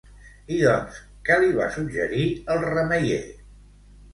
I 0.53 0.55
doncs, 0.61 0.95
què 1.29 1.37
li 1.43 1.51
va 1.57 1.67
suggerir 1.75 2.25
el 2.55 2.65
remeier? 2.67 3.23